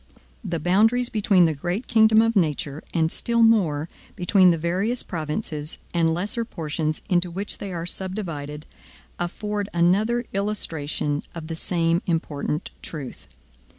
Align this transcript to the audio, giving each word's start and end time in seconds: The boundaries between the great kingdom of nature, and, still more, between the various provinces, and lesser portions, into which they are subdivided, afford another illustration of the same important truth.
The 0.43 0.59
boundaries 0.59 1.09
between 1.09 1.45
the 1.45 1.53
great 1.53 1.85
kingdom 1.85 2.23
of 2.23 2.35
nature, 2.35 2.83
and, 2.91 3.11
still 3.11 3.43
more, 3.43 3.87
between 4.15 4.49
the 4.49 4.57
various 4.57 5.03
provinces, 5.03 5.77
and 5.93 6.11
lesser 6.11 6.43
portions, 6.43 7.03
into 7.07 7.29
which 7.29 7.59
they 7.59 7.71
are 7.71 7.85
subdivided, 7.85 8.65
afford 9.19 9.69
another 9.75 10.25
illustration 10.33 11.21
of 11.35 11.45
the 11.45 11.55
same 11.55 12.01
important 12.07 12.71
truth. 12.81 13.27